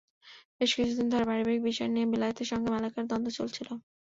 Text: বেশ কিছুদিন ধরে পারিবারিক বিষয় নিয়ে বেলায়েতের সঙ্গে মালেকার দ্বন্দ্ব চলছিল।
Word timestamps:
বেশ 0.57 0.71
কিছুদিন 0.77 1.07
ধরে 1.09 1.25
পারিবারিক 1.29 1.61
বিষয় 1.67 1.89
নিয়ে 1.89 2.09
বেলায়েতের 2.11 2.47
সঙ্গে 2.51 2.69
মালেকার 2.71 3.05
দ্বন্দ্ব 3.09 3.29
চলছিল। 3.37 3.67